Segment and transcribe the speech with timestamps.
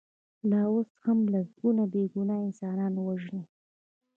[0.49, 3.43] لا اوس هم لسګونه بې ګناه انسانان وژني.